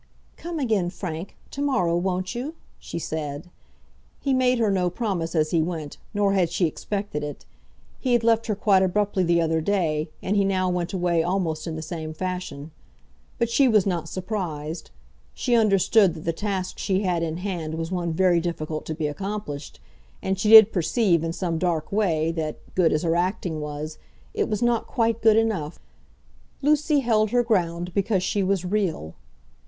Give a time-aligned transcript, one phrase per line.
[0.35, 3.51] "Come again, Frank, to morrow, won't you?" she said.
[4.19, 7.45] He made her no promise as he went, nor had she expected it.
[7.99, 11.67] He had left her quite abruptly the other day, and he now went away almost
[11.67, 12.71] in the same fashion.
[13.37, 14.89] But she was not surprised.
[15.35, 19.05] She understood that the task she had in hand was one very difficult to be
[19.05, 19.79] accomplished,
[20.19, 23.99] and she did perceive, in some dark way, that, good as her acting was,
[24.33, 25.79] it was not quite good enough.
[26.63, 29.13] Lucy held her ground because she was real.